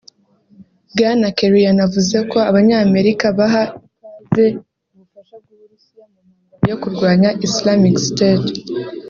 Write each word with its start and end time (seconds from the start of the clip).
Bwana 0.93 1.27
Kerry 1.37 1.61
yanavuze 1.67 2.17
ko 2.31 2.37
Abanyamerika 2.49 3.25
baha 3.37 3.63
ikaze 3.75 4.45
ubufasha 4.93 5.35
bw’Uburusiya 5.43 6.03
mu 6.11 6.19
ntambara 6.27 6.65
yo 6.69 6.75
kurwanya 6.81 7.29
Islamic 7.47 7.95
State 8.09 8.51